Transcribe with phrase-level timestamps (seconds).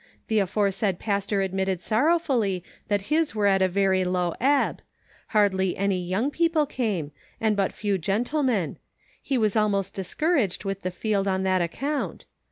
[0.29, 4.81] The aforesaid pastor admitted sorrowfully that his were at a very low ebb;
[5.27, 8.79] hardly any young people came, and but few gentlemen;
[9.21, 12.25] he was almost discouraged with the field, on that account.